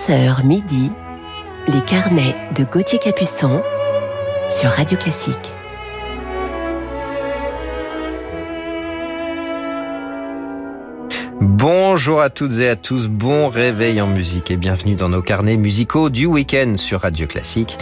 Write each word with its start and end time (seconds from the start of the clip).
11h 0.00 0.46
midi, 0.46 0.90
les 1.68 1.82
carnets 1.82 2.34
de 2.56 2.64
Gauthier 2.64 2.98
Capuçon 2.98 3.60
sur 4.48 4.70
Radio 4.70 4.96
Classique. 4.96 5.34
Bonjour 11.42 12.22
à 12.22 12.30
toutes 12.30 12.60
et 12.60 12.70
à 12.70 12.76
tous, 12.76 13.08
bon 13.08 13.48
réveil 13.48 14.00
en 14.00 14.06
musique 14.06 14.50
et 14.50 14.56
bienvenue 14.56 14.94
dans 14.94 15.10
nos 15.10 15.20
carnets 15.20 15.58
musicaux 15.58 16.08
du 16.08 16.24
week-end 16.24 16.76
sur 16.76 17.02
Radio 17.02 17.26
Classique. 17.26 17.76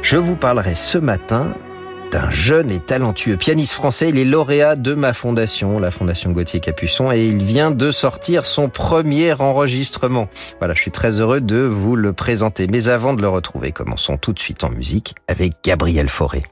Je 0.00 0.18
vous 0.18 0.36
parlerai 0.36 0.76
ce 0.76 0.98
matin 0.98 1.48
d'un 2.12 2.30
jeune 2.30 2.70
et 2.70 2.78
talentueux 2.78 3.36
pianiste 3.36 3.72
français. 3.72 4.10
Il 4.10 4.18
est 4.18 4.24
lauréat 4.24 4.76
de 4.76 4.94
ma 4.94 5.14
fondation, 5.14 5.78
la 5.78 5.90
Fondation 5.90 6.30
Gauthier 6.30 6.60
Capuçon, 6.60 7.10
et 7.10 7.24
il 7.24 7.42
vient 7.42 7.70
de 7.70 7.90
sortir 7.90 8.44
son 8.44 8.68
premier 8.68 9.32
enregistrement. 9.32 10.28
Voilà, 10.58 10.74
je 10.74 10.80
suis 10.82 10.90
très 10.90 11.20
heureux 11.20 11.40
de 11.40 11.56
vous 11.56 11.96
le 11.96 12.12
présenter. 12.12 12.66
Mais 12.70 12.88
avant 12.88 13.14
de 13.14 13.22
le 13.22 13.28
retrouver, 13.28 13.72
commençons 13.72 14.18
tout 14.18 14.32
de 14.32 14.38
suite 14.38 14.62
en 14.62 14.70
musique 14.70 15.14
avec 15.26 15.52
Gabriel 15.64 16.08
Fauré. 16.08 16.42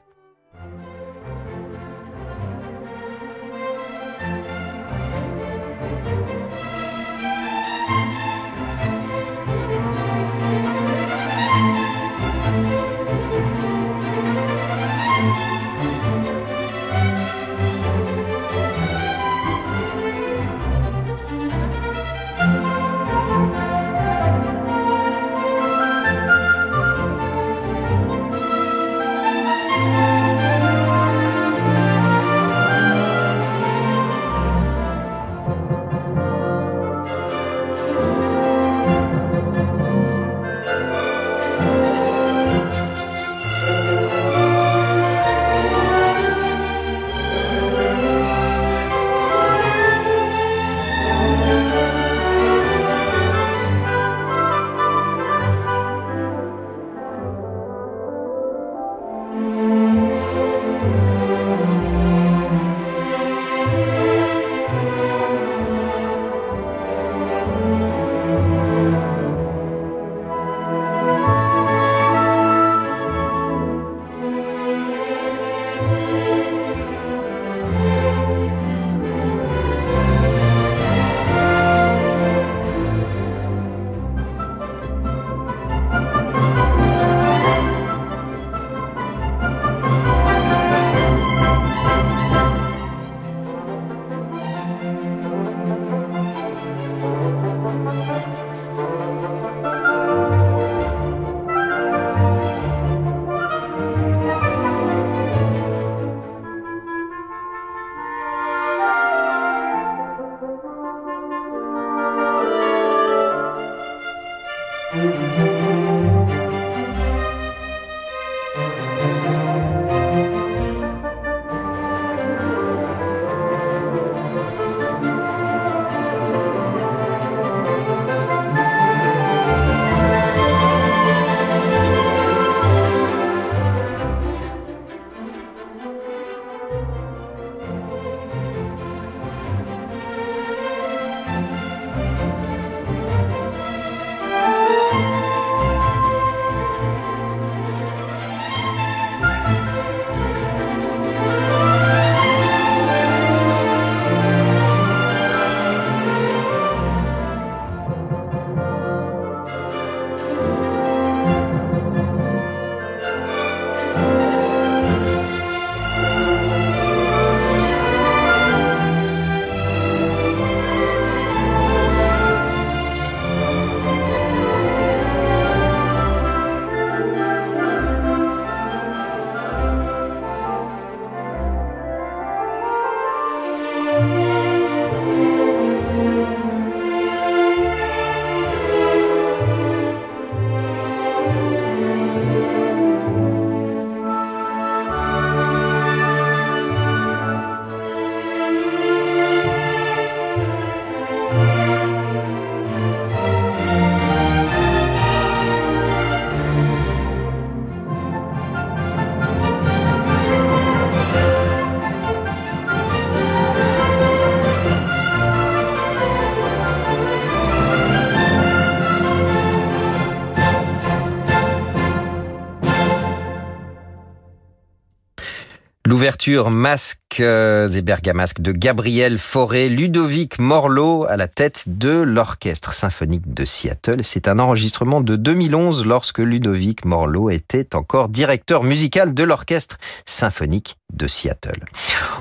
Masques 226.29 227.19
et 227.19 227.81
Bergamasques 227.81 228.41
de 228.41 228.51
Gabriel 228.51 229.17
Fauré, 229.17 229.69
Ludovic 229.69 230.37
Morlot 230.37 231.05
à 231.05 231.17
la 231.17 231.27
tête 231.27 231.63
de 231.65 231.99
l'Orchestre 232.01 232.75
symphonique 232.75 233.33
de 233.33 233.43
Seattle. 233.43 234.01
C'est 234.03 234.27
un 234.27 234.37
enregistrement 234.37 235.01
de 235.01 235.15
2011 235.15 235.83
lorsque 235.85 236.19
Ludovic 236.19 236.85
Morlot 236.85 237.31
était 237.31 237.75
encore 237.75 238.07
directeur 238.07 238.63
musical 238.63 239.15
de 239.15 239.23
l'Orchestre 239.23 239.77
symphonique 240.05 240.77
de 240.93 241.07
Seattle. 241.07 241.65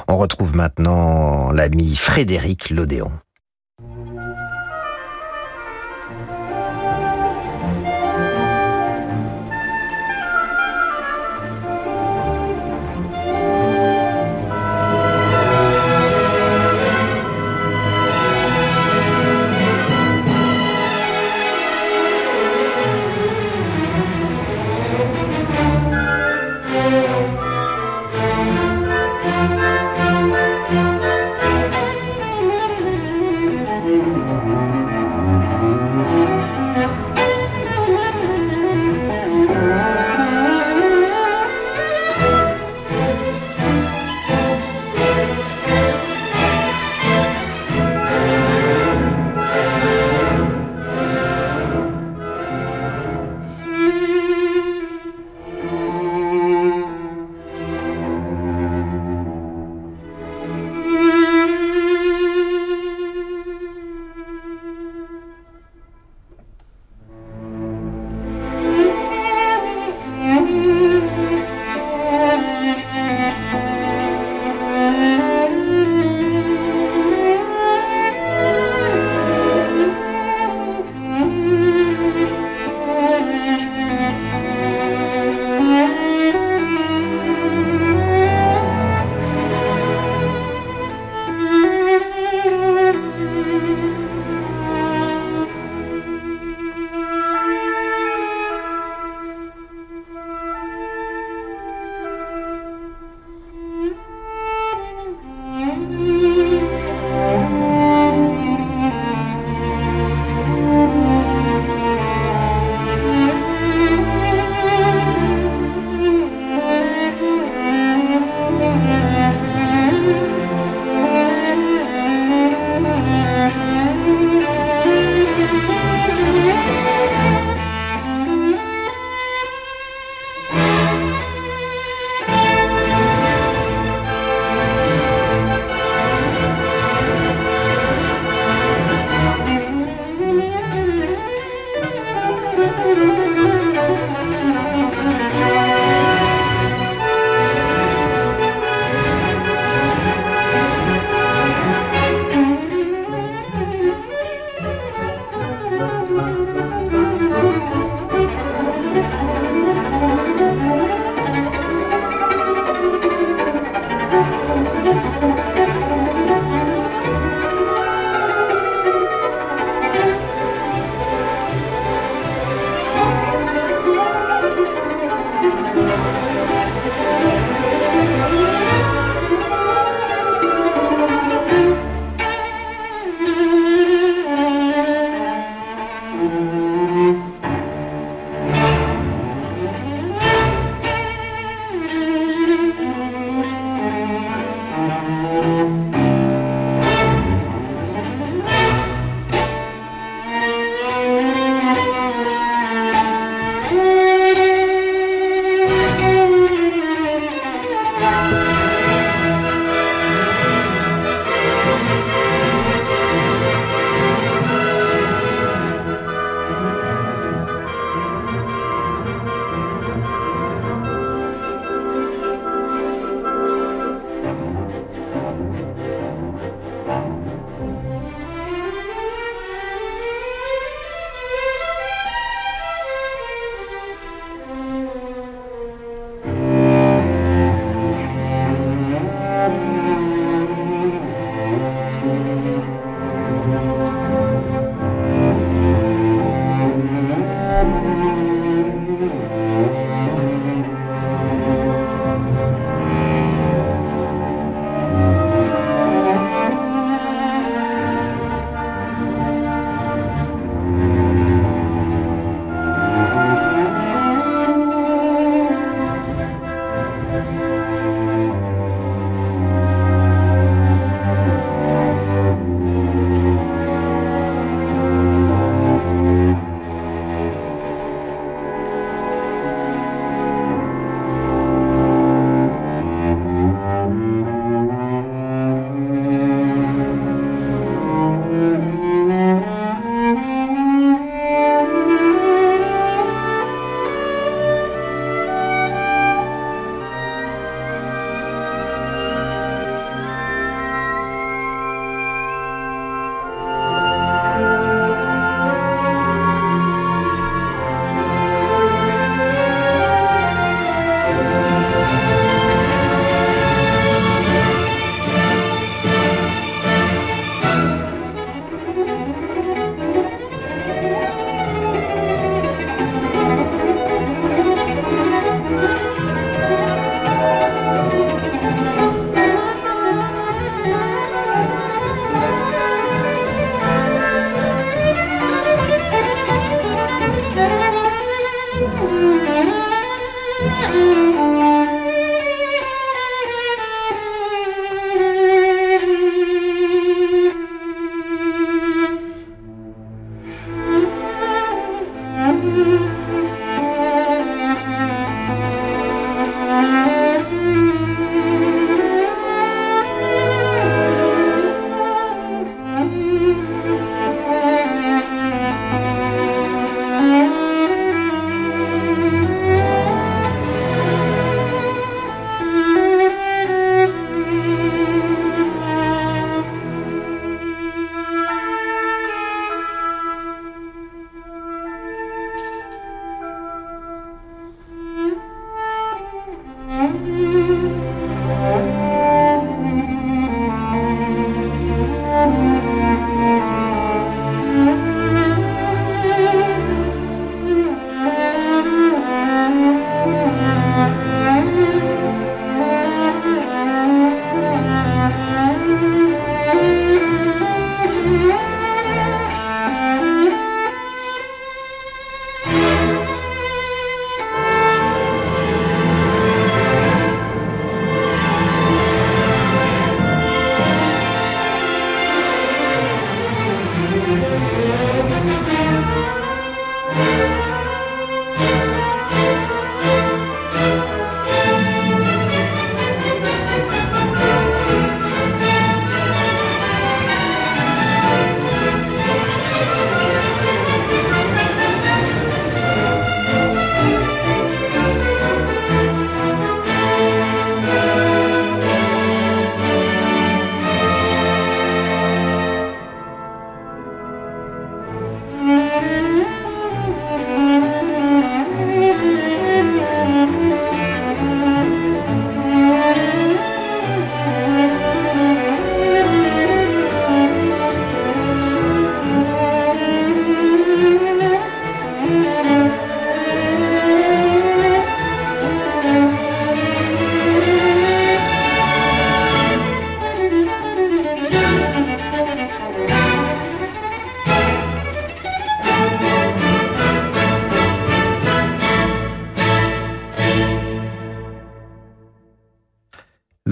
On 0.09 0.17
retrouve 0.17 0.57
maintenant 0.57 1.53
l'ami 1.53 1.95
Frédéric 1.95 2.71
Lodéon. 2.71 3.13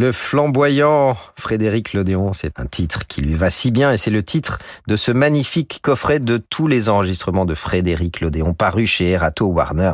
Le 0.09 0.13
flamboyant 0.13 1.19
Frédéric 1.37 1.93
Lodéon, 1.93 2.33
c'est 2.33 2.59
un 2.59 2.65
titre 2.65 3.07
qui 3.07 3.21
lui 3.21 3.35
va 3.35 3.51
si 3.51 3.71
bien 3.71 3.93
et 3.93 3.99
c'est 3.99 4.11
le 4.11 4.23
titre 4.23 4.59
de 4.87 4.97
ce 4.97 5.13
magnifique 5.13 5.81
coffret 5.83 6.19
de 6.19 6.39
tous 6.39 6.67
les 6.67 6.89
enregistrements 6.89 7.45
de 7.45 7.55
Frédéric 7.55 8.23
Lodéon 8.23 8.55
paru 8.55 8.87
chez 8.87 9.11
Erato 9.11 9.45
Warner. 9.49 9.93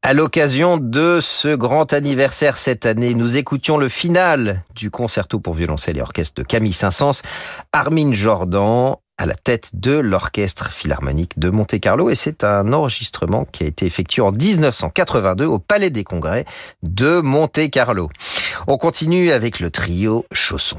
À 0.00 0.14
l'occasion 0.14 0.78
de 0.78 1.18
ce 1.20 1.54
grand 1.54 1.92
anniversaire 1.92 2.56
cette 2.56 2.86
année, 2.86 3.12
nous 3.14 3.36
écoutions 3.36 3.76
le 3.76 3.90
final 3.90 4.64
du 4.74 4.90
concerto 4.90 5.38
pour 5.38 5.52
violoncelle 5.52 5.98
et 5.98 6.00
orchestre 6.00 6.40
de 6.40 6.46
Camille 6.46 6.72
Saint-Saëns, 6.72 7.20
Armin 7.74 8.14
Jordan, 8.14 8.94
à 9.18 9.26
la 9.26 9.34
tête 9.34 9.70
de 9.74 9.98
l'Orchestre 9.98 10.70
Philharmonique 10.70 11.38
de 11.38 11.50
Monte-Carlo 11.50 12.10
et 12.10 12.14
c'est 12.14 12.44
un 12.44 12.72
enregistrement 12.72 13.44
qui 13.44 13.64
a 13.64 13.66
été 13.66 13.86
effectué 13.86 14.22
en 14.22 14.32
1982 14.32 15.44
au 15.44 15.58
Palais 15.58 15.90
des 15.90 16.04
Congrès 16.04 16.44
de 16.82 17.20
Monte-Carlo. 17.20 18.10
On 18.66 18.78
continue 18.78 19.30
avec 19.30 19.60
le 19.60 19.70
trio 19.70 20.26
Chausson. 20.32 20.78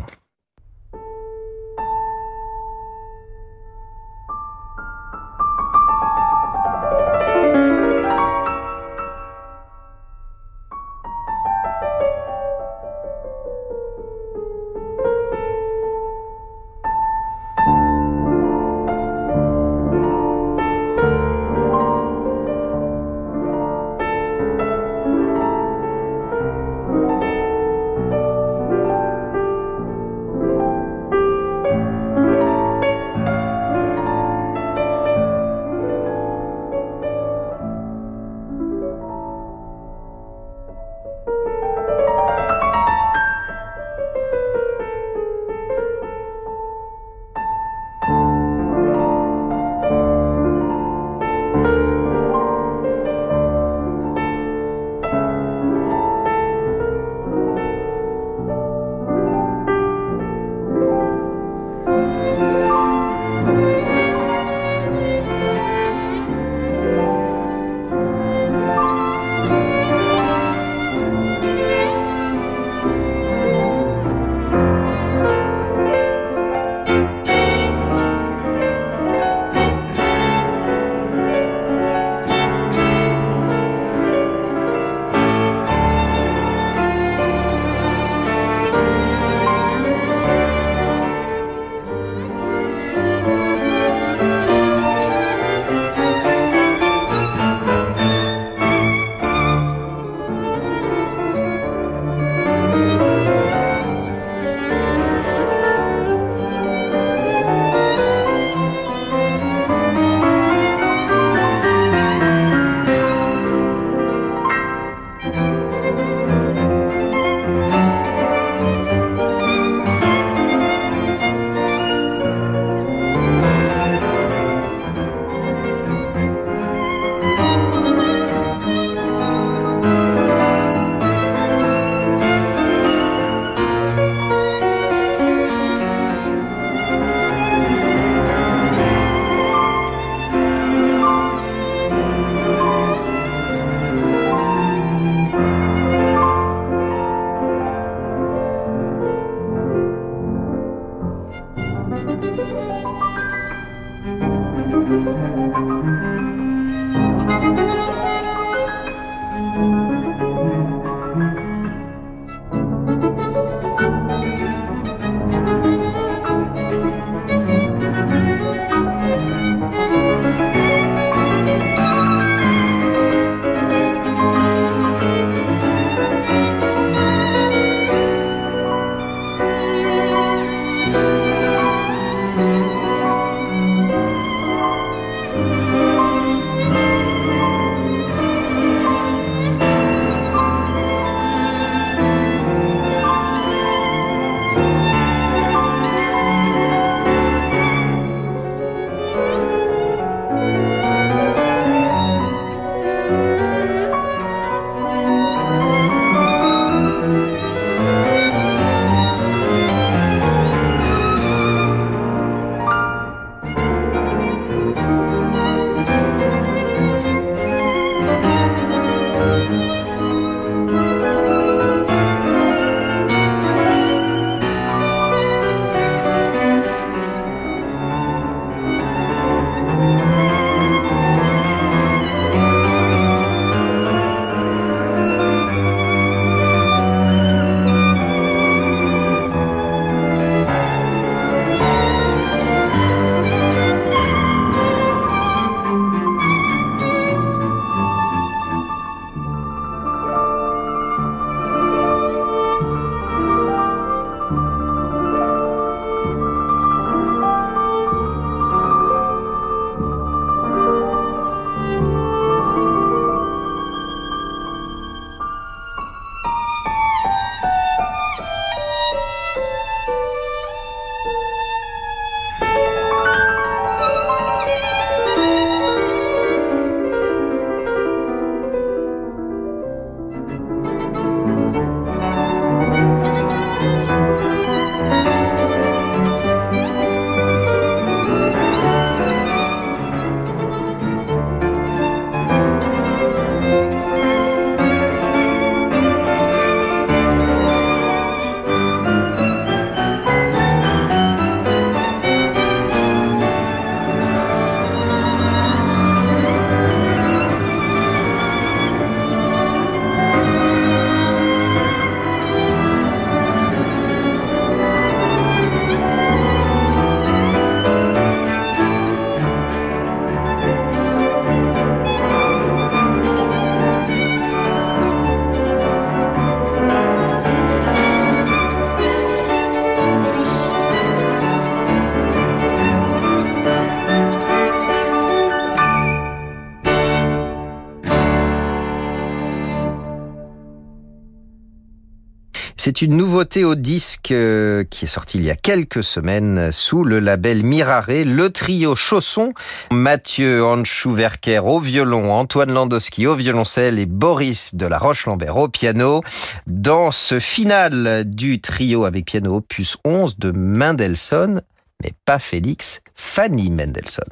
C'est 342.65 342.81
une 342.81 342.95
nouveauté 342.95 343.43
au 343.43 343.55
disque 343.55 344.11
euh, 344.11 344.63
qui 344.63 344.85
est 344.85 344.87
sorti 344.87 345.17
il 345.17 345.25
y 345.25 345.29
a 345.29 345.35
quelques 345.35 345.83
semaines 345.83 346.53
sous 346.53 346.85
le 346.85 347.01
label 347.01 347.43
Mirare, 347.43 347.89
le 347.89 348.29
trio 348.29 348.73
Chausson, 348.73 349.33
Mathieu 349.69 350.45
Hanchou-Verker 350.45 351.39
au 351.39 351.59
violon, 351.59 352.13
Antoine 352.13 352.53
Landowski 352.53 353.05
au 353.05 353.15
violoncelle 353.15 353.79
et 353.79 353.85
Boris 353.85 354.55
de 354.55 354.65
la 354.65 354.77
Roche-Lambert 354.77 355.35
au 355.35 355.49
piano. 355.49 356.03
Dans 356.47 356.93
ce 356.93 357.19
final 357.19 358.05
du 358.05 358.39
trio 358.39 358.85
avec 358.85 359.07
piano 359.07 359.35
opus 359.35 359.75
11 359.83 360.17
de 360.17 360.31
Mendelssohn, 360.31 361.41
mais 361.83 361.91
pas 362.05 362.19
Félix, 362.19 362.79
Fanny 362.95 363.49
Mendelssohn. 363.49 364.07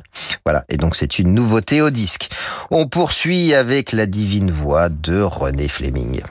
Voilà, 0.46 0.66
et 0.68 0.76
donc 0.76 0.98
c'est 0.98 1.20
une 1.20 1.34
nouveauté 1.34 1.82
au 1.82 1.90
disque. 1.90 2.28
On 2.70 2.86
poursuit 2.90 3.54
avec 3.54 3.94
la 3.94 4.08
divine 4.08 4.52
voix 4.52 4.90
de 4.90 5.22
René 5.22 5.70
Fleming. 5.70 6.22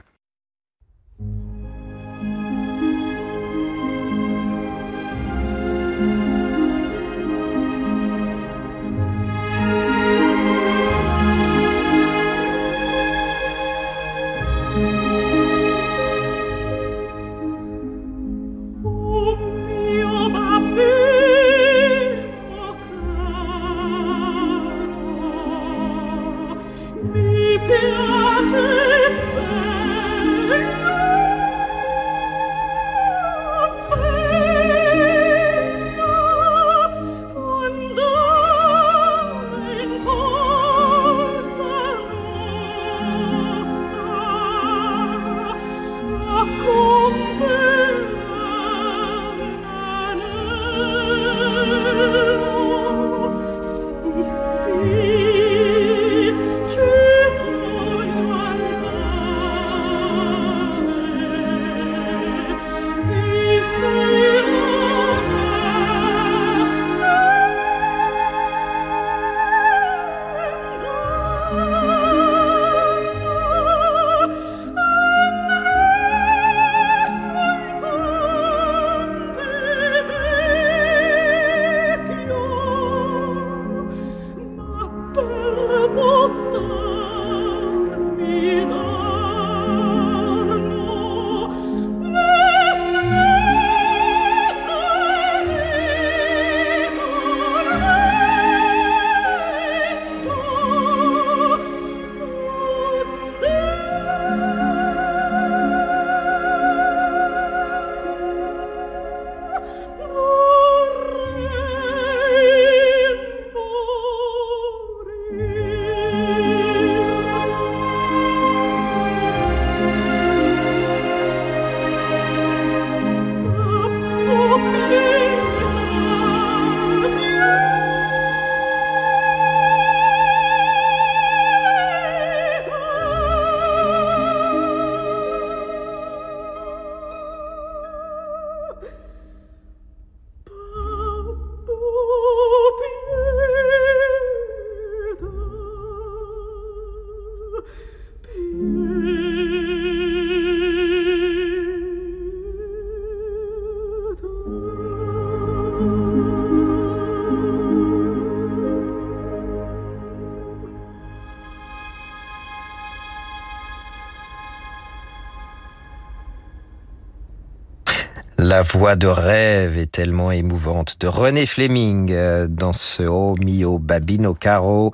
La 168.61 168.65
voix 168.65 168.95
de 168.95 169.07
rêve 169.07 169.79
est 169.79 169.91
tellement 169.91 170.31
émouvante 170.31 170.97
de 171.01 171.07
René 171.07 171.47
Fleming 171.47 172.13
euh, 172.13 172.47
dans 172.47 172.75
ce 172.75 173.03
Oh 173.05 173.35
mio 173.43 173.79
babino 173.79 174.35
caro 174.35 174.93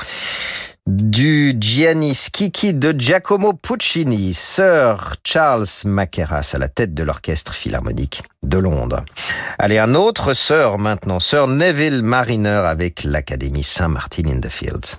du 0.87 1.57
Gianni 1.59 2.17
Kiki 2.33 2.75
de 2.75 2.95
Giacomo 2.97 3.55
Puccini, 3.55 4.35
Sir 4.35 5.17
Charles 5.25 5.67
Mackerras 5.85 6.53
à 6.55 6.59
la 6.59 6.69
tête 6.69 6.95
de 6.95 7.03
l'orchestre 7.03 7.55
philharmonique 7.55 8.23
de 8.45 8.59
Londres. 8.59 9.05
Allez, 9.59 9.79
un 9.79 9.97
autre 9.97 10.35
Sir 10.35 10.79
maintenant, 10.79 11.19
Sir 11.19 11.49
Neville 11.49 12.05
Mariner 12.05 12.63
avec 12.69 13.03
l'Académie 13.03 13.65
Saint-Martin 13.65 14.29
in 14.29 14.39
the 14.39 14.49
Fields. 14.49 14.95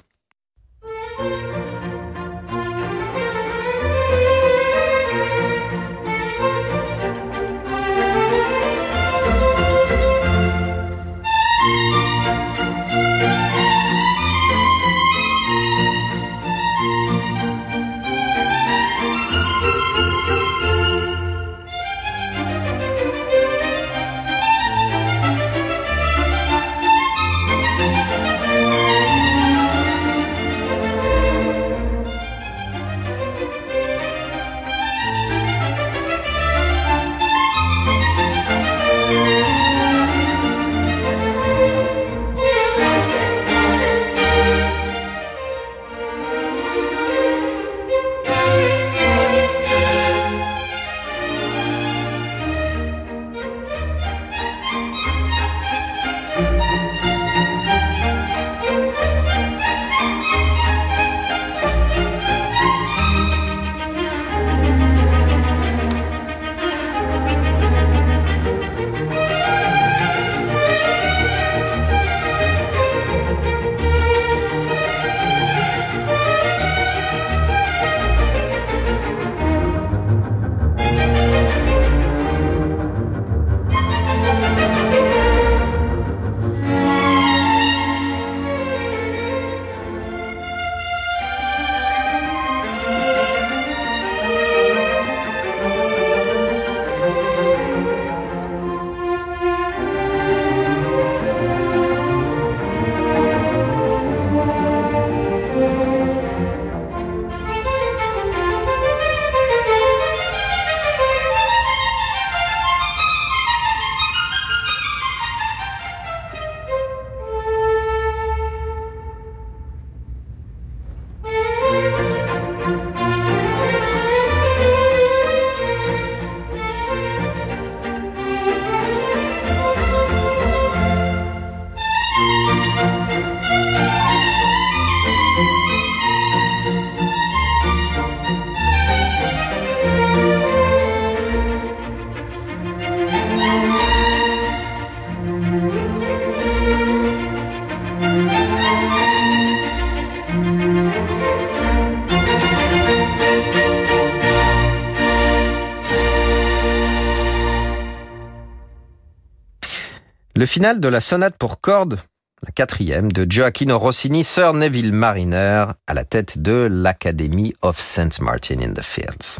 Le 160.57 160.59
final 160.59 160.79
de 160.79 160.87
la 160.87 161.01
sonate 161.01 161.37
pour 161.37 161.61
cordes, 161.61 161.99
la 162.43 162.51
quatrième 162.51 163.11
de 163.11 163.27
Gioacchino 163.29 163.77
Rossini, 163.77 164.23
Sir 164.23 164.53
Neville 164.53 164.91
Mariner, 164.91 165.65
à 165.85 165.93
la 165.93 166.03
tête 166.03 166.41
de 166.41 166.67
l'Academy 166.67 167.53
of 167.61 167.79
St. 167.79 168.19
Martin 168.21 168.55
in 168.63 168.73
the 168.73 168.81
Fields. 168.81 169.37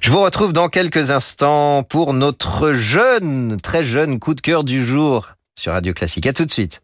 Je 0.00 0.10
vous 0.10 0.20
retrouve 0.20 0.52
dans 0.52 0.68
quelques 0.68 1.12
instants 1.12 1.84
pour 1.84 2.12
notre 2.12 2.74
jeune, 2.74 3.56
très 3.62 3.84
jeune 3.84 4.18
coup 4.18 4.34
de 4.34 4.40
cœur 4.40 4.64
du 4.64 4.84
jour 4.84 5.28
sur 5.56 5.74
Radio 5.74 5.94
Classique. 5.94 6.26
À 6.26 6.32
tout 6.32 6.44
de 6.44 6.50
suite. 6.50 6.80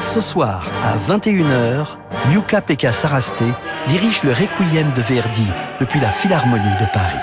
Ce 0.00 0.22
soir, 0.22 0.64
à 0.82 0.96
21h, 0.96 1.98
Yuka 2.32 2.62
Pekka 2.62 2.94
Sarasté 2.94 3.44
dirige 3.88 4.22
le 4.22 4.30
Requiem 4.30 4.90
de 4.94 5.02
Verdi 5.02 5.46
depuis 5.82 6.00
la 6.00 6.12
Philharmonie 6.12 6.76
de 6.80 6.90
Paris, 6.94 7.18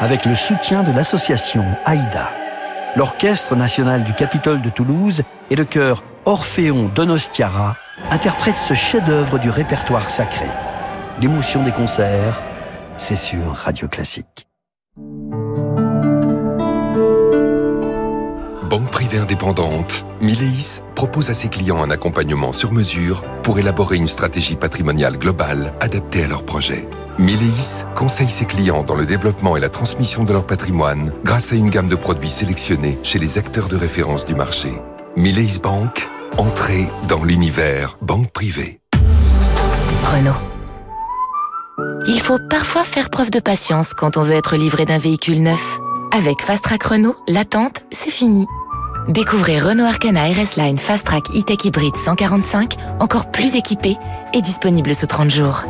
avec 0.00 0.24
le 0.24 0.34
soutien 0.34 0.82
de 0.82 0.92
l'association 0.92 1.66
AIDA. 1.84 2.41
L'Orchestre 2.94 3.56
national 3.56 4.04
du 4.04 4.12
Capitole 4.12 4.60
de 4.60 4.68
Toulouse 4.68 5.22
et 5.48 5.56
le 5.56 5.64
chœur 5.64 6.04
Orphéon 6.26 6.90
Donostiara 6.94 7.74
interprètent 8.10 8.58
ce 8.58 8.74
chef-d'œuvre 8.74 9.38
du 9.38 9.48
répertoire 9.48 10.10
sacré. 10.10 10.48
L'émotion 11.18 11.62
des 11.62 11.72
concerts, 11.72 12.42
c'est 12.98 13.16
sur 13.16 13.54
Radio 13.54 13.88
Classique. 13.88 14.46
Banque 18.68 18.90
privée 18.90 19.18
indépendante, 19.18 20.04
Mileis 20.22 20.80
propose 20.94 21.30
à 21.30 21.34
ses 21.34 21.48
clients 21.48 21.82
un 21.82 21.90
accompagnement 21.90 22.52
sur 22.52 22.72
mesure 22.72 23.24
pour 23.42 23.58
élaborer 23.58 23.96
une 23.96 24.06
stratégie 24.06 24.54
patrimoniale 24.54 25.18
globale 25.18 25.74
adaptée 25.80 26.22
à 26.22 26.28
leurs 26.28 26.44
projets. 26.44 26.88
Mileis 27.18 27.82
conseille 27.96 28.30
ses 28.30 28.44
clients 28.44 28.84
dans 28.84 28.94
le 28.94 29.04
développement 29.04 29.56
et 29.56 29.60
la 29.60 29.68
transmission 29.68 30.22
de 30.22 30.32
leur 30.32 30.46
patrimoine 30.46 31.12
grâce 31.24 31.52
à 31.52 31.56
une 31.56 31.70
gamme 31.70 31.88
de 31.88 31.96
produits 31.96 32.30
sélectionnés 32.30 33.00
chez 33.02 33.18
les 33.18 33.36
acteurs 33.36 33.66
de 33.66 33.74
référence 33.74 34.24
du 34.24 34.36
marché. 34.36 34.72
Mileis 35.16 35.58
Bank, 35.60 36.08
entrée 36.38 36.88
dans 37.08 37.24
l'univers 37.24 37.98
banque 38.00 38.30
privée. 38.30 38.78
Renault. 40.04 40.38
Il 42.06 42.20
faut 42.20 42.38
parfois 42.48 42.84
faire 42.84 43.10
preuve 43.10 43.32
de 43.32 43.40
patience 43.40 43.92
quand 43.92 44.16
on 44.16 44.22
veut 44.22 44.36
être 44.36 44.54
livré 44.54 44.84
d'un 44.84 44.98
véhicule 44.98 45.42
neuf. 45.42 45.80
Avec 46.12 46.42
Fast 46.42 46.62
Track 46.62 46.84
Renault, 46.84 47.16
l'attente, 47.26 47.84
c'est 47.90 48.10
fini. 48.10 48.46
Découvrez 49.08 49.58
Renault 49.58 49.84
Arcana 49.84 50.26
RS 50.26 50.56
Line 50.56 50.78
Fast 50.78 51.06
Track 51.06 51.30
E-Tech 51.30 51.64
Hybrid 51.64 51.96
145, 51.96 52.76
encore 53.00 53.30
plus 53.30 53.56
équipé 53.56 53.96
et 54.32 54.40
disponible 54.40 54.94
sous 54.94 55.06
30 55.06 55.28
jours. 55.28 55.64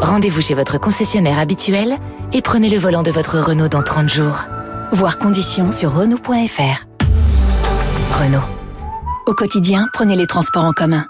Rendez-vous 0.00 0.40
chez 0.40 0.54
votre 0.54 0.78
concessionnaire 0.78 1.38
habituel 1.38 1.98
et 2.32 2.40
prenez 2.40 2.70
le 2.70 2.78
volant 2.78 3.02
de 3.02 3.10
votre 3.10 3.38
Renault 3.38 3.68
dans 3.68 3.82
30 3.82 4.08
jours. 4.08 4.44
Voir 4.92 5.18
conditions 5.18 5.70
sur 5.70 5.92
Renault.fr. 5.92 6.86
Renault. 8.18 8.40
Au 9.26 9.34
quotidien, 9.34 9.86
prenez 9.92 10.16
les 10.16 10.26
transports 10.26 10.64
en 10.64 10.72
commun. 10.72 11.04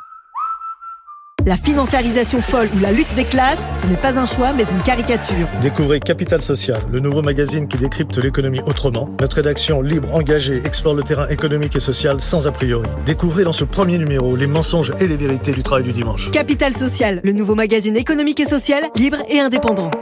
La 1.46 1.56
financiarisation 1.56 2.42
folle 2.42 2.68
ou 2.74 2.80
la 2.80 2.90
lutte 2.90 3.14
des 3.14 3.22
classes, 3.22 3.60
ce 3.80 3.86
n'est 3.86 3.96
pas 3.96 4.18
un 4.18 4.26
choix 4.26 4.52
mais 4.52 4.64
une 4.68 4.82
caricature. 4.82 5.46
Découvrez 5.62 6.00
Capital 6.00 6.42
Social, 6.42 6.82
le 6.90 6.98
nouveau 6.98 7.22
magazine 7.22 7.68
qui 7.68 7.78
décrypte 7.78 8.18
l'économie 8.18 8.60
autrement. 8.66 9.08
Notre 9.20 9.36
rédaction 9.36 9.80
libre, 9.80 10.12
engagée, 10.12 10.60
explore 10.64 10.94
le 10.94 11.04
terrain 11.04 11.28
économique 11.28 11.76
et 11.76 11.80
social 11.80 12.20
sans 12.20 12.48
a 12.48 12.50
priori. 12.50 12.88
Découvrez 13.04 13.44
dans 13.44 13.52
ce 13.52 13.62
premier 13.62 13.96
numéro 13.96 14.34
les 14.34 14.48
mensonges 14.48 14.92
et 14.98 15.06
les 15.06 15.16
vérités 15.16 15.52
du 15.52 15.62
travail 15.62 15.84
du 15.84 15.92
dimanche. 15.92 16.32
Capital 16.32 16.76
Social, 16.76 17.20
le 17.22 17.30
nouveau 17.30 17.54
magazine 17.54 17.96
économique 17.96 18.40
et 18.40 18.48
social, 18.48 18.82
libre 18.96 19.18
et 19.30 19.38
indépendant. 19.38 19.92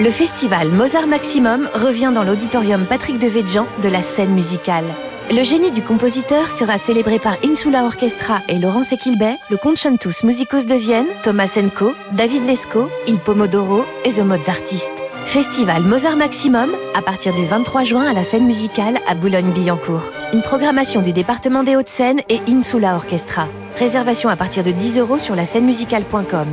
Le 0.00 0.08
festival 0.08 0.70
Mozart 0.70 1.08
Maximum 1.08 1.68
revient 1.74 2.12
dans 2.14 2.24
l'auditorium 2.24 2.86
Patrick 2.86 3.18
de 3.18 3.26
Védjan 3.26 3.66
de 3.82 3.88
la 3.90 4.00
scène 4.00 4.30
musicale. 4.30 4.84
Le 5.30 5.44
génie 5.44 5.70
du 5.70 5.82
compositeur 5.82 6.48
sera 6.48 6.78
célébré 6.78 7.18
par 7.18 7.36
Insula 7.44 7.84
Orchestra 7.84 8.40
et 8.48 8.58
Laurence 8.58 8.92
Equilbet, 8.92 9.36
le 9.50 9.58
Concentus 9.58 10.24
Musicus 10.24 10.64
de 10.64 10.74
Vienne, 10.74 11.06
Thomas 11.22 11.54
Enko, 11.58 11.92
David 12.12 12.44
Lescaut, 12.44 12.88
Il 13.06 13.18
Pomodoro 13.18 13.84
et 14.06 14.12
The 14.12 14.20
Mozartist. 14.20 14.90
Festival 15.26 15.82
Mozart 15.82 16.16
Maximum 16.16 16.70
à 16.94 17.02
partir 17.02 17.34
du 17.34 17.44
23 17.44 17.84
juin 17.84 18.06
à 18.06 18.14
la 18.14 18.24
scène 18.24 18.46
musicale 18.46 19.00
à 19.06 19.14
Boulogne-Billancourt. 19.14 20.04
Une 20.32 20.40
programmation 20.40 21.02
du 21.02 21.12
département 21.12 21.62
des 21.62 21.76
Hauts-de-Seine 21.76 22.22
et 22.30 22.40
Insula 22.48 22.94
Orchestra. 22.96 23.48
Réservation 23.76 24.30
à 24.30 24.36
partir 24.36 24.62
de 24.62 24.70
10 24.70 24.98
euros 24.98 25.18
sur 25.18 25.36
la 25.36 25.44
scène 25.44 25.66
musicale.com. 25.66 26.48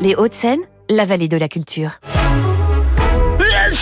Les 0.00 0.14
Hauts-de-Seine, 0.14 0.60
la 0.88 1.04
vallée 1.04 1.28
de 1.28 1.36
la 1.36 1.48
culture. 1.48 1.98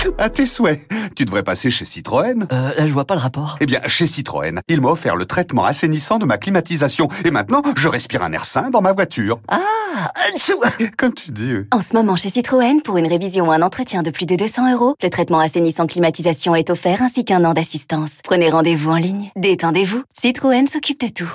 À 0.18 0.28
tes 0.28 0.46
souhaits. 0.46 0.80
Tu 1.14 1.24
devrais 1.24 1.42
passer 1.42 1.70
chez 1.70 1.84
Citroën. 1.84 2.46
Euh, 2.52 2.70
je 2.78 2.92
vois 2.92 3.04
pas 3.04 3.14
le 3.14 3.20
rapport. 3.20 3.56
Eh 3.60 3.66
bien, 3.66 3.80
chez 3.86 4.06
Citroën, 4.06 4.60
il 4.68 4.80
m'a 4.80 4.88
offert 4.90 5.16
le 5.16 5.26
traitement 5.26 5.64
assainissant 5.64 6.18
de 6.18 6.26
ma 6.26 6.38
climatisation. 6.38 7.08
Et 7.24 7.30
maintenant, 7.30 7.62
je 7.76 7.88
respire 7.88 8.22
un 8.22 8.32
air 8.32 8.44
sain 8.44 8.70
dans 8.70 8.80
ma 8.80 8.92
voiture. 8.92 9.40
Ah 9.48 9.58
Comme 10.96 11.14
tu 11.14 11.30
dis. 11.30 11.54
En 11.72 11.80
ce 11.80 11.94
moment, 11.94 12.16
chez 12.16 12.30
Citroën, 12.30 12.82
pour 12.82 12.96
une 12.98 13.06
révision 13.06 13.48
ou 13.48 13.52
un 13.52 13.62
entretien 13.62 14.02
de 14.02 14.10
plus 14.10 14.26
de 14.26 14.36
200 14.36 14.72
euros, 14.74 14.94
le 15.02 15.10
traitement 15.10 15.40
assainissant 15.40 15.86
climatisation 15.86 16.54
est 16.54 16.70
offert 16.70 17.02
ainsi 17.02 17.24
qu'un 17.24 17.44
an 17.44 17.54
d'assistance. 17.54 18.18
Prenez 18.22 18.50
rendez-vous 18.50 18.90
en 18.90 18.96
ligne. 18.96 19.30
Détendez-vous. 19.36 20.02
Citroën 20.12 20.66
s'occupe 20.66 21.00
de 21.00 21.08
tout. 21.08 21.30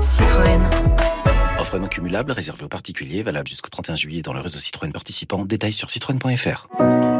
Citroën. 0.00 0.60
Offre 1.58 1.78
non 1.78 1.88
cumulable 1.88 2.32
réservée 2.32 2.64
aux 2.64 2.68
particuliers, 2.68 3.22
valable 3.22 3.48
jusqu'au 3.48 3.68
31 3.68 3.96
juillet 3.96 4.22
dans 4.22 4.32
le 4.32 4.40
réseau 4.40 4.58
Citroën 4.58 4.92
participant. 4.92 5.44
Détails 5.44 5.74
sur 5.74 5.90
citroën.fr. 5.90 7.19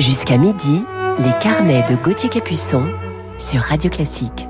Jusqu'à 0.00 0.38
midi, 0.38 0.86
les 1.18 1.32
carnets 1.42 1.84
de 1.86 1.94
Gauthier 1.94 2.30
Capuçon 2.30 2.90
sur 3.36 3.60
Radio 3.60 3.90
Classique. 3.90 4.49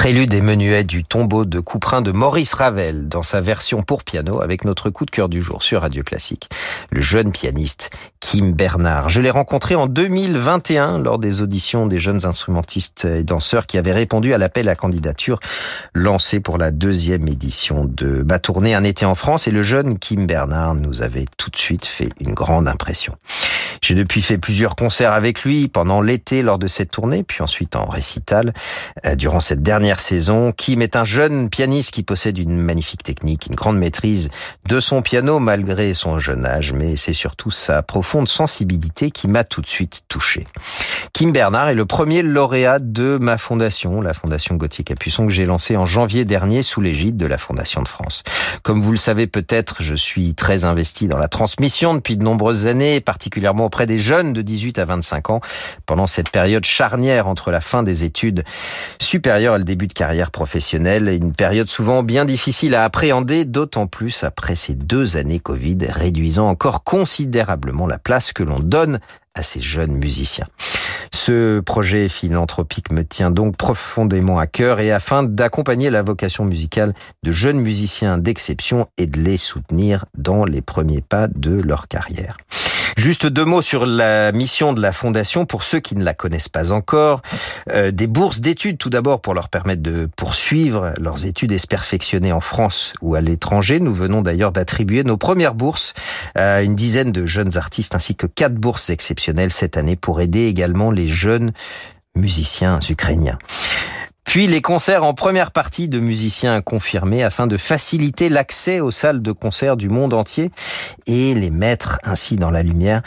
Prélude 0.00 0.32
et 0.32 0.40
menuet 0.40 0.82
du 0.82 1.04
tombeau 1.04 1.44
de 1.44 1.60
Couperin 1.60 2.00
de 2.00 2.10
Maurice 2.10 2.54
Ravel 2.54 3.06
dans 3.06 3.22
sa 3.22 3.42
version 3.42 3.82
pour 3.82 4.02
piano 4.02 4.40
avec 4.40 4.64
notre 4.64 4.88
coup 4.88 5.04
de 5.04 5.10
cœur 5.10 5.28
du 5.28 5.42
jour 5.42 5.62
sur 5.62 5.82
Radio 5.82 6.02
Classique, 6.02 6.48
le 6.88 7.02
jeune 7.02 7.32
pianiste 7.32 7.90
Kim 8.30 8.52
Bernard. 8.52 9.08
Je 9.08 9.20
l'ai 9.20 9.30
rencontré 9.30 9.74
en 9.74 9.88
2021 9.88 10.98
lors 10.98 11.18
des 11.18 11.42
auditions 11.42 11.88
des 11.88 11.98
jeunes 11.98 12.26
instrumentistes 12.26 13.04
et 13.04 13.24
danseurs 13.24 13.66
qui 13.66 13.76
avaient 13.76 13.92
répondu 13.92 14.32
à 14.32 14.38
l'appel 14.38 14.68
à 14.68 14.76
candidature 14.76 15.40
lancé 15.94 16.38
pour 16.38 16.56
la 16.56 16.70
deuxième 16.70 17.26
édition 17.26 17.86
de 17.86 18.22
ma 18.22 18.38
tournée 18.38 18.76
Un 18.76 18.84
été 18.84 19.04
en 19.04 19.16
France 19.16 19.48
et 19.48 19.50
le 19.50 19.64
jeune 19.64 19.98
Kim 19.98 20.28
Bernard 20.28 20.76
nous 20.76 21.02
avait 21.02 21.24
tout 21.38 21.50
de 21.50 21.56
suite 21.56 21.86
fait 21.86 22.10
une 22.20 22.34
grande 22.34 22.68
impression. 22.68 23.16
J'ai 23.82 23.94
depuis 23.94 24.22
fait 24.22 24.38
plusieurs 24.38 24.76
concerts 24.76 25.12
avec 25.12 25.42
lui 25.42 25.66
pendant 25.66 26.02
l'été 26.02 26.42
lors 26.42 26.58
de 26.58 26.68
cette 26.68 26.90
tournée, 26.90 27.22
puis 27.22 27.42
ensuite 27.42 27.74
en 27.74 27.86
récital. 27.86 28.52
Euh, 29.06 29.16
durant 29.16 29.40
cette 29.40 29.62
dernière 29.62 30.00
saison, 30.00 30.52
Kim 30.52 30.82
est 30.82 30.96
un 30.96 31.04
jeune 31.04 31.48
pianiste 31.48 31.90
qui 31.90 32.02
possède 32.02 32.38
une 32.38 32.58
magnifique 32.58 33.02
technique, 33.02 33.46
une 33.48 33.56
grande 33.56 33.78
maîtrise 33.78 34.28
de 34.68 34.80
son 34.80 35.02
piano 35.02 35.38
malgré 35.38 35.94
son 35.94 36.18
jeune 36.18 36.44
âge, 36.44 36.72
mais 36.72 36.96
c'est 36.96 37.14
surtout 37.14 37.50
sa 37.50 37.82
profonde 37.82 38.19
sensibilité 38.28 39.10
qui 39.10 39.28
m'a 39.28 39.44
tout 39.44 39.60
de 39.60 39.66
suite 39.66 40.02
touché. 40.08 40.46
Kim 41.12 41.32
Bernard 41.32 41.68
est 41.68 41.74
le 41.74 41.86
premier 41.86 42.22
lauréat 42.22 42.78
de 42.78 43.18
ma 43.20 43.38
fondation, 43.38 44.00
la 44.00 44.14
Fondation 44.14 44.56
Gauthier 44.56 44.84
Capuçon, 44.84 45.26
que 45.26 45.32
j'ai 45.32 45.46
lancée 45.46 45.76
en 45.76 45.86
janvier 45.86 46.24
dernier 46.24 46.62
sous 46.62 46.80
l'égide 46.80 47.16
de 47.16 47.26
la 47.26 47.38
Fondation 47.38 47.82
de 47.82 47.88
France. 47.88 48.22
Comme 48.62 48.82
vous 48.82 48.92
le 48.92 48.98
savez 48.98 49.26
peut-être, 49.26 49.82
je 49.82 49.94
suis 49.94 50.34
très 50.34 50.64
investi 50.64 51.08
dans 51.08 51.18
la 51.18 51.28
transmission 51.28 51.94
depuis 51.94 52.16
de 52.16 52.24
nombreuses 52.24 52.66
années, 52.66 53.00
particulièrement 53.00 53.66
auprès 53.66 53.86
des 53.86 53.98
jeunes 53.98 54.32
de 54.32 54.42
18 54.42 54.78
à 54.78 54.84
25 54.84 55.30
ans, 55.30 55.40
pendant 55.86 56.06
cette 56.06 56.30
période 56.30 56.64
charnière 56.64 57.26
entre 57.26 57.50
la 57.50 57.60
fin 57.60 57.82
des 57.82 58.04
études 58.04 58.44
supérieures 59.00 59.56
et 59.56 59.58
le 59.58 59.64
début 59.64 59.86
de 59.86 59.92
carrière 59.92 60.30
professionnelle, 60.30 61.08
une 61.08 61.32
période 61.32 61.68
souvent 61.68 62.02
bien 62.02 62.24
difficile 62.24 62.74
à 62.74 62.84
appréhender, 62.84 63.44
d'autant 63.44 63.86
plus 63.86 64.24
après 64.24 64.54
ces 64.54 64.74
deux 64.74 65.16
années 65.16 65.38
Covid, 65.38 65.78
réduisant 65.88 66.48
encore 66.48 66.84
considérablement 66.84 67.86
la 67.86 67.98
place 67.98 68.09
que 68.34 68.42
l'on 68.42 68.60
donne 68.60 69.00
à 69.34 69.42
ces 69.42 69.60
jeunes 69.60 69.92
musiciens. 69.92 70.46
Ce 71.12 71.60
projet 71.60 72.08
philanthropique 72.08 72.90
me 72.90 73.04
tient 73.04 73.30
donc 73.30 73.56
profondément 73.56 74.38
à 74.38 74.46
cœur 74.46 74.80
et 74.80 74.90
afin 74.90 75.22
d'accompagner 75.22 75.90
la 75.90 76.02
vocation 76.02 76.44
musicale 76.44 76.94
de 77.22 77.32
jeunes 77.32 77.60
musiciens 77.60 78.18
d'exception 78.18 78.86
et 78.98 79.06
de 79.06 79.20
les 79.20 79.36
soutenir 79.36 80.06
dans 80.16 80.44
les 80.44 80.62
premiers 80.62 81.02
pas 81.02 81.28
de 81.28 81.60
leur 81.60 81.88
carrière. 81.88 82.36
Juste 82.96 83.26
deux 83.26 83.44
mots 83.44 83.62
sur 83.62 83.86
la 83.86 84.32
mission 84.32 84.72
de 84.72 84.80
la 84.80 84.92
Fondation 84.92 85.46
pour 85.46 85.62
ceux 85.62 85.80
qui 85.80 85.96
ne 85.96 86.04
la 86.04 86.14
connaissent 86.14 86.48
pas 86.48 86.72
encore. 86.72 87.22
Euh, 87.70 87.90
des 87.90 88.06
bourses 88.06 88.40
d'études 88.40 88.78
tout 88.78 88.90
d'abord 88.90 89.20
pour 89.20 89.34
leur 89.34 89.48
permettre 89.48 89.82
de 89.82 90.08
poursuivre 90.16 90.92
leurs 90.98 91.24
études 91.26 91.52
et 91.52 91.58
se 91.58 91.66
perfectionner 91.66 92.32
en 92.32 92.40
France 92.40 92.92
ou 93.00 93.14
à 93.14 93.20
l'étranger. 93.20 93.80
Nous 93.80 93.94
venons 93.94 94.22
d'ailleurs 94.22 94.52
d'attribuer 94.52 95.04
nos 95.04 95.16
premières 95.16 95.54
bourses 95.54 95.92
à 96.34 96.62
une 96.62 96.74
dizaine 96.74 97.12
de 97.12 97.26
jeunes 97.26 97.56
artistes 97.56 97.94
ainsi 97.94 98.14
que 98.14 98.26
quatre 98.26 98.54
bourses 98.54 98.90
exceptionnelles 98.90 99.52
cette 99.52 99.76
année 99.76 99.96
pour 99.96 100.20
aider 100.20 100.46
également 100.46 100.90
les 100.90 101.08
jeunes 101.08 101.52
musiciens 102.14 102.80
ukrainiens. 102.88 103.38
Puis 104.24 104.46
les 104.46 104.62
concerts 104.62 105.04
en 105.04 105.14
première 105.14 105.50
partie 105.50 105.88
de 105.88 105.98
musiciens 105.98 106.60
confirmés 106.60 107.24
afin 107.24 107.46
de 107.46 107.56
faciliter 107.56 108.28
l'accès 108.28 108.80
aux 108.80 108.90
salles 108.90 109.22
de 109.22 109.32
concert 109.32 109.76
du 109.76 109.88
monde 109.88 110.14
entier 110.14 110.50
et 111.06 111.34
les 111.34 111.50
mettre 111.50 111.98
ainsi 112.04 112.36
dans 112.36 112.50
la 112.50 112.62
lumière. 112.62 113.02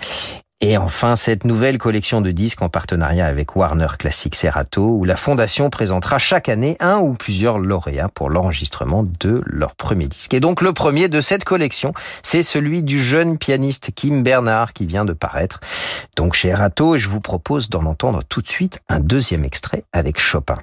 Et 0.66 0.78
enfin, 0.78 1.18
cette 1.18 1.43
nouvelle 1.43 1.78
collection 1.78 2.22
de 2.22 2.32
disques 2.32 2.61
en 2.61 2.70
partenariat 2.70 3.26
avec 3.26 3.57
Warner 3.57 3.88
Classic 3.99 4.34
Serato, 4.34 4.95
où 4.97 5.03
la 5.03 5.18
Fondation 5.18 5.70
présentera 5.70 6.20
chaque 6.20 6.47
année 6.47 6.78
un 6.80 6.99
ou 6.99 7.16
plusieurs 7.16 7.59
lauréats 7.59 8.07
pour 8.07 8.30
l'enregistrement 8.30 9.03
de 9.20 9.43
leur 9.45 9.76
premier 9.76 10.07
disque. 10.07 10.34
Et 10.34 10.39
donc 10.39 10.61
le 10.61 10.72
premier 10.72 11.09
de 11.09 11.20
cette 11.20 11.43
collection, 11.43 11.91
c'est 12.24 12.43
celui 12.43 12.82
du 12.82 13.03
jeune 13.03 13.38
pianiste 13.38 13.89
Kim 13.93 14.24
Bernard 14.24 14.72
qui 14.72 14.86
vient 14.86 15.03
de 15.03 15.11
paraître 15.11 15.59
donc 16.16 16.34
chez 16.34 16.47
Erato, 16.47 16.95
et 16.95 16.99
je 16.99 17.09
vous 17.09 17.20
propose 17.20 17.70
d'en 17.70 17.86
entendre 17.86 18.22
tout 18.24 18.41
de 18.41 18.49
suite 18.49 18.80
un 18.88 19.01
deuxième 19.01 19.43
extrait 19.43 19.84
avec 19.91 20.18
Chopin. 20.18 20.57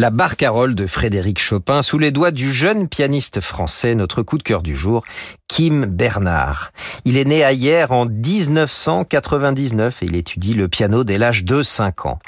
La 0.00 0.10
barcarolle 0.10 0.76
de 0.76 0.86
Frédéric 0.86 1.40
Chopin 1.40 1.82
sous 1.82 1.98
les 1.98 2.12
doigts 2.12 2.30
du 2.30 2.52
jeune 2.52 2.86
pianiste 2.86 3.40
français, 3.40 3.96
notre 3.96 4.22
coup 4.22 4.38
de 4.38 4.44
cœur 4.44 4.62
du 4.62 4.76
jour, 4.76 5.02
Kim 5.48 5.86
Bernard. 5.86 6.70
Il 7.04 7.16
est 7.16 7.24
né 7.24 7.42
à 7.42 7.50
hier 7.52 7.90
en 7.90 8.06
1999 8.06 10.00
et 10.00 10.06
il 10.06 10.14
étudie 10.14 10.54
le 10.54 10.68
piano 10.68 11.02
dès 11.02 11.18
l'âge 11.18 11.42
de 11.42 11.64
5 11.64 12.06
ans. 12.06 12.20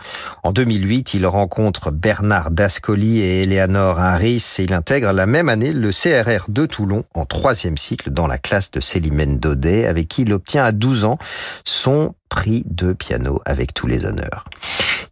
En 0.42 0.50
2008, 0.50 1.14
il 1.14 1.24
rencontre 1.26 1.92
Bernard 1.92 2.50
Dascoli 2.50 3.20
et 3.20 3.44
Eleanor 3.44 4.00
Harris 4.00 4.56
et 4.58 4.64
il 4.64 4.72
intègre 4.72 5.12
la 5.12 5.26
même 5.26 5.48
année 5.48 5.72
le 5.72 5.92
CRR 5.92 6.46
de 6.48 6.66
Toulon 6.66 7.04
en 7.14 7.24
troisième 7.24 7.78
cycle 7.78 8.10
dans 8.10 8.26
la 8.26 8.38
classe 8.38 8.72
de 8.72 8.80
Célimène 8.80 9.38
Daudet 9.38 9.86
avec 9.86 10.08
qui 10.08 10.22
il 10.22 10.32
obtient 10.32 10.64
à 10.64 10.72
12 10.72 11.04
ans 11.04 11.18
son 11.64 12.16
prix 12.30 12.64
de 12.66 12.92
piano 12.94 13.40
avec 13.44 13.74
tous 13.74 13.86
les 13.86 14.04
honneurs. 14.04 14.44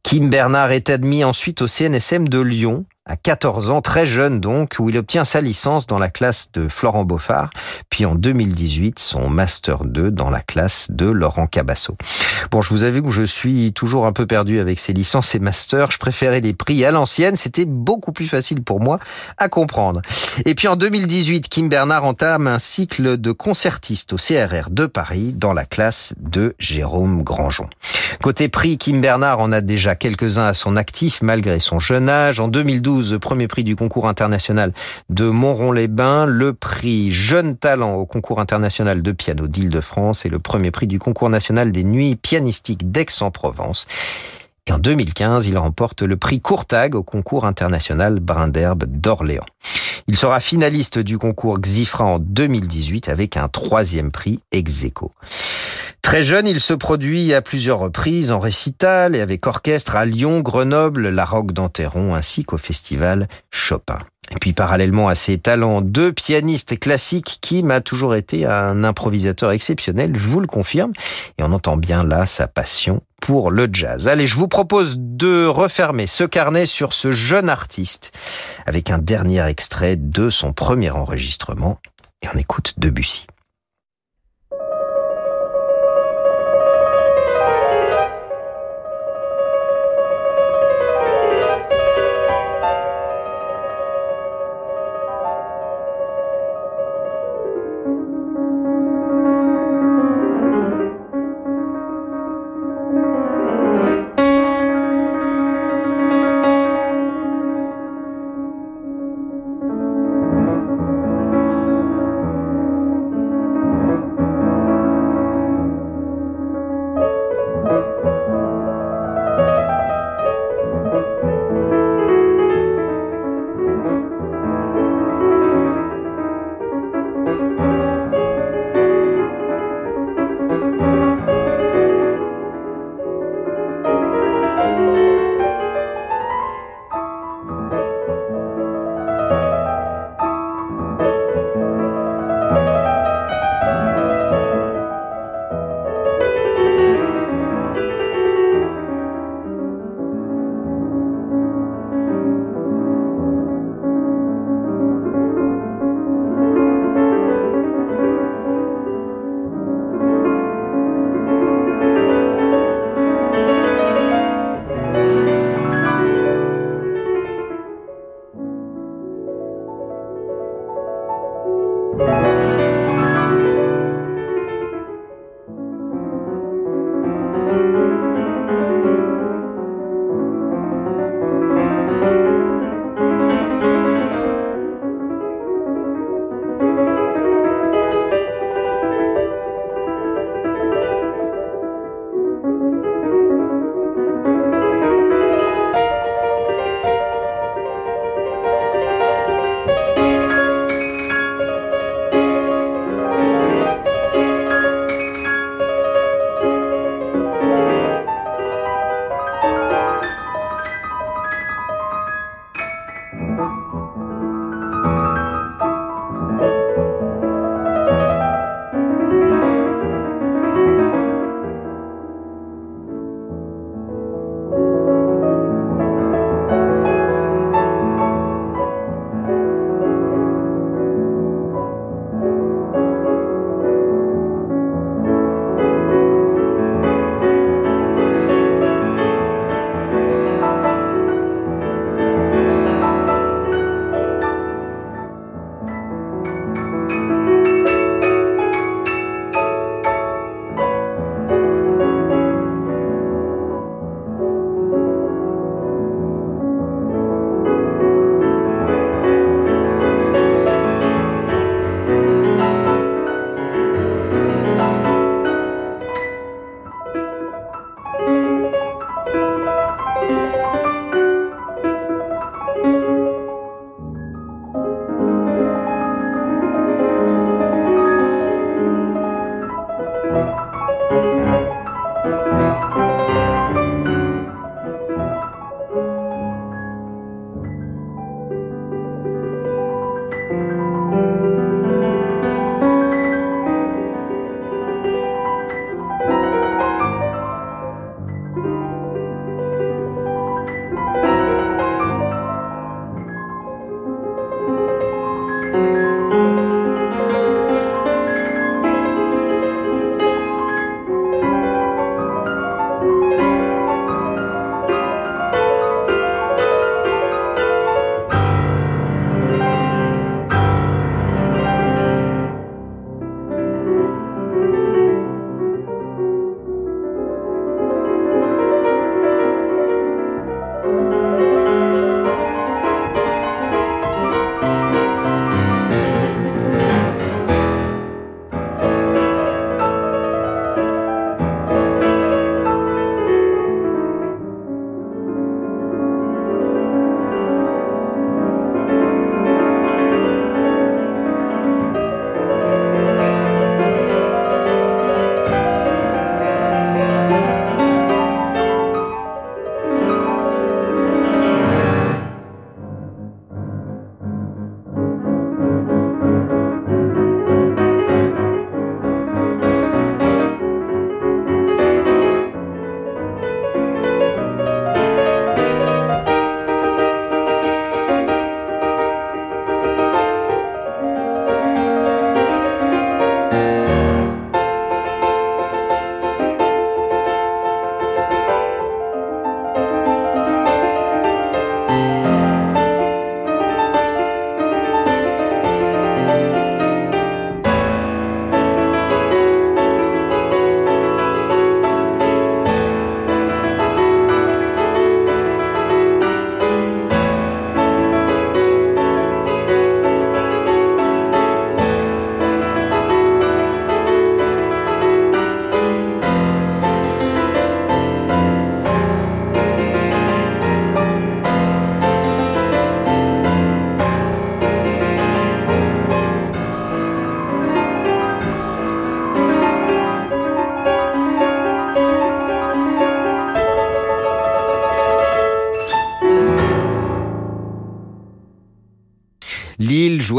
Kim 0.08 0.30
Bernard 0.30 0.72
est 0.72 0.88
admis 0.88 1.22
ensuite 1.22 1.60
au 1.60 1.68
CNSM 1.68 2.30
de 2.30 2.40
Lyon 2.40 2.86
à 3.08 3.16
14 3.16 3.70
ans, 3.70 3.80
très 3.80 4.06
jeune 4.06 4.38
donc, 4.38 4.76
où 4.78 4.90
il 4.90 4.98
obtient 4.98 5.24
sa 5.24 5.40
licence 5.40 5.86
dans 5.86 5.98
la 5.98 6.10
classe 6.10 6.50
de 6.52 6.68
Florent 6.68 7.04
Beaufard, 7.04 7.50
puis 7.90 8.04
en 8.04 8.14
2018 8.14 8.98
son 8.98 9.28
Master 9.28 9.84
2 9.84 10.10
dans 10.10 10.30
la 10.30 10.40
classe 10.40 10.90
de 10.90 11.06
Laurent 11.06 11.46
Cabasso. 11.46 11.96
Bon, 12.50 12.62
je 12.62 12.70
vous 12.70 12.84
avoue 12.84 13.02
que 13.02 13.10
je 13.10 13.22
suis 13.22 13.72
toujours 13.72 14.06
un 14.06 14.12
peu 14.12 14.26
perdu 14.26 14.60
avec 14.60 14.78
ces 14.78 14.92
licences 14.92 15.34
et 15.34 15.38
masters. 15.38 15.90
Je 15.90 15.98
préférais 15.98 16.40
les 16.40 16.52
prix 16.52 16.84
à 16.84 16.90
l'ancienne, 16.90 17.36
c'était 17.36 17.64
beaucoup 17.64 18.12
plus 18.12 18.26
facile 18.26 18.62
pour 18.62 18.80
moi 18.80 18.98
à 19.38 19.48
comprendre. 19.48 20.02
Et 20.44 20.54
puis 20.54 20.68
en 20.68 20.76
2018, 20.76 21.48
Kim 21.48 21.68
Bernard 21.68 22.04
entame 22.04 22.46
un 22.46 22.58
cycle 22.58 23.16
de 23.16 23.32
concertiste 23.32 24.12
au 24.12 24.16
CRR 24.16 24.70
de 24.70 24.86
Paris 24.86 25.32
dans 25.34 25.52
la 25.52 25.64
classe 25.64 26.14
de 26.18 26.54
Jérôme 26.58 27.22
Grangeon. 27.22 27.66
Côté 28.22 28.48
prix, 28.48 28.78
Kim 28.78 29.00
Bernard 29.00 29.38
en 29.40 29.52
a 29.52 29.60
déjà 29.60 29.94
quelques-uns 29.94 30.46
à 30.46 30.54
son 30.54 30.76
actif 30.76 31.22
malgré 31.22 31.60
son 31.60 31.78
jeune 31.78 32.08
âge. 32.08 32.40
En 32.40 32.48
2012, 32.48 32.97
premier 33.16 33.48
prix 33.48 33.64
du 33.64 33.76
concours 33.76 34.08
international 34.08 34.72
de 35.08 35.28
Montron-les-Bains, 35.28 36.26
le 36.26 36.54
prix 36.54 37.12
Jeune 37.12 37.56
Talent 37.56 37.94
au 37.94 38.06
concours 38.06 38.40
international 38.40 39.02
de 39.02 39.12
piano 39.12 39.46
d'Île-de-France 39.46 40.24
et 40.26 40.28
le 40.28 40.38
premier 40.38 40.70
prix 40.70 40.86
du 40.86 40.98
concours 40.98 41.30
national 41.30 41.72
des 41.72 41.84
nuits 41.84 42.16
pianistiques 42.16 42.90
d'Aix-en-Provence. 42.90 43.86
Et 44.66 44.72
en 44.72 44.78
2015, 44.78 45.46
il 45.46 45.56
remporte 45.56 46.02
le 46.02 46.16
prix 46.16 46.40
Courtag 46.40 46.94
au 46.94 47.02
concours 47.02 47.46
international 47.46 48.20
Brin 48.20 48.48
d'herbe 48.48 48.84
d'Orléans. 48.84 49.46
Il 50.08 50.16
sera 50.16 50.40
finaliste 50.40 50.98
du 50.98 51.18
concours 51.18 51.58
Xifra 51.58 52.04
en 52.04 52.18
2018 52.18 53.08
avec 53.08 53.36
un 53.36 53.48
troisième 53.48 54.10
prix 54.10 54.40
ex 54.52 54.84
aequo. 54.84 55.12
Très 56.08 56.24
jeune, 56.24 56.46
il 56.46 56.58
se 56.58 56.72
produit 56.72 57.34
à 57.34 57.42
plusieurs 57.42 57.80
reprises 57.80 58.32
en 58.32 58.40
récital 58.40 59.14
et 59.14 59.20
avec 59.20 59.46
orchestre 59.46 59.94
à 59.94 60.06
Lyon, 60.06 60.40
Grenoble, 60.40 61.10
la 61.10 61.26
Roque 61.26 61.52
ainsi 61.94 62.44
qu'au 62.44 62.56
festival 62.56 63.28
Chopin. 63.50 63.98
Et 64.30 64.36
puis 64.40 64.54
parallèlement 64.54 65.08
à 65.08 65.14
ses 65.14 65.36
talents 65.36 65.82
de 65.82 66.08
pianiste 66.08 66.80
classique, 66.80 67.36
Kim 67.42 67.70
a 67.70 67.82
toujours 67.82 68.14
été 68.14 68.46
un 68.46 68.84
improvisateur 68.84 69.50
exceptionnel, 69.50 70.12
je 70.16 70.28
vous 70.28 70.40
le 70.40 70.46
confirme, 70.46 70.92
et 71.36 71.42
on 71.42 71.52
entend 71.52 71.76
bien 71.76 72.04
là 72.04 72.24
sa 72.24 72.46
passion 72.46 73.02
pour 73.20 73.50
le 73.50 73.68
jazz. 73.70 74.08
Allez, 74.08 74.26
je 74.26 74.36
vous 74.36 74.48
propose 74.48 74.94
de 74.96 75.44
refermer 75.44 76.06
ce 76.06 76.24
carnet 76.24 76.64
sur 76.64 76.94
ce 76.94 77.12
jeune 77.12 77.50
artiste 77.50 78.12
avec 78.64 78.90
un 78.90 78.98
dernier 78.98 79.46
extrait 79.46 79.96
de 79.96 80.30
son 80.30 80.54
premier 80.54 80.88
enregistrement, 80.88 81.78
et 82.22 82.28
on 82.34 82.38
écoute 82.38 82.72
Debussy. 82.78 83.26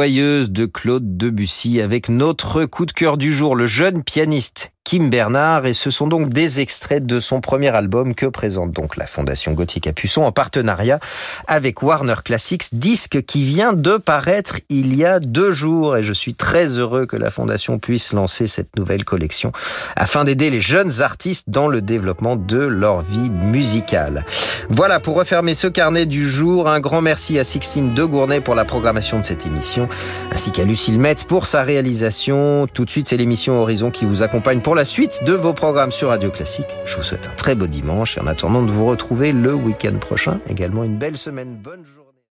De 0.09 0.65
Claude 0.65 1.17
Debussy 1.17 1.79
avec 1.81 2.09
notre 2.09 2.65
coup 2.65 2.87
de 2.87 2.91
cœur 2.91 3.15
du 3.15 3.31
jour, 3.31 3.55
le 3.55 3.67
jeune 3.67 4.03
pianiste 4.03 4.71
Kim 4.89 5.11
Bernard 5.11 5.67
et 5.67 5.75
ce 5.75 5.91
sont 5.91 6.07
donc 6.07 6.29
des 6.29 6.61
extraits 6.61 7.05
de 7.05 7.19
son 7.19 7.41
premier 7.41 7.69
album 7.69 8.15
que 8.15 8.25
présente 8.25 8.71
donc 8.71 8.97
la 8.97 9.05
Fondation 9.05 9.51
Gothique 9.51 9.85
à 9.85 9.93
Puçon 9.93 10.23
en 10.23 10.31
partenariat 10.31 10.97
avec 11.45 11.83
Warner 11.83 12.15
Classics, 12.25 12.69
disque 12.71 13.21
qui 13.21 13.43
vient 13.43 13.73
de 13.73 13.97
paraître 13.97 14.55
il 14.67 14.95
y 14.95 15.05
a 15.05 15.19
deux 15.19 15.51
jours 15.51 15.95
et 15.95 16.03
je 16.03 16.11
suis 16.11 16.33
très 16.33 16.79
heureux 16.79 17.05
que 17.05 17.17
la 17.17 17.29
Fondation 17.29 17.77
puisse 17.77 18.13
lancer 18.13 18.47
cette 18.47 18.75
nouvelle 18.77 19.05
collection 19.05 19.51
afin 19.95 20.23
d'aider 20.23 20.49
les 20.49 20.59
jeunes 20.59 21.01
artistes 21.01 21.51
dans 21.51 21.67
le 21.67 21.83
développement 21.83 22.35
de 22.35 22.57
leur 22.57 23.01
vie 23.01 23.29
musicale. 23.29 24.25
Voilà 24.69 24.99
pour 24.99 25.17
refermer 25.17 25.53
ce 25.53 25.67
carnet 25.67 26.07
du 26.07 26.27
jour, 26.27 26.67
un 26.67 26.79
grand 26.79 27.03
merci 27.03 27.37
à 27.37 27.43
Sixtine 27.43 27.93
de 27.93 28.05
Gournay 28.05 28.41
pour 28.41 28.55
la 28.55 28.65
programmation 28.65 29.19
de 29.19 29.25
cette 29.25 29.45
émission 29.45 29.87
ainsi 30.31 30.51
qu'à 30.51 30.63
Lucille 30.63 30.97
Metz 30.97 31.25
pour 31.25 31.45
sa 31.45 31.61
réalisation. 31.61 32.65
Tout 32.73 32.85
de 32.85 32.89
suite 32.89 33.07
c'est 33.07 33.17
l'émission 33.17 33.61
Horizon 33.61 33.91
qui 33.91 34.05
vous 34.05 34.23
accompagne 34.23 34.61
pour 34.61 34.78
la 34.79 34.85
suite 34.85 35.25
de 35.25 35.33
vos 35.33 35.51
programmes 35.51 35.91
sur 35.91 36.07
Radio 36.07 36.31
Classique. 36.31 36.77
Je 36.85 36.95
vous 36.95 37.03
souhaite 37.03 37.27
un 37.27 37.35
très 37.35 37.53
beau 37.53 37.67
dimanche 37.67 38.17
et 38.17 38.21
en 38.21 38.27
attendant 38.27 38.63
de 38.63 38.71
vous 38.71 38.85
retrouver 38.85 39.33
le 39.33 39.53
week-end 39.53 39.97
prochain, 39.99 40.39
également 40.47 40.85
une 40.85 40.97
belle 40.97 41.17
semaine. 41.17 41.57
Bonne 41.57 41.85
journée. 41.85 42.08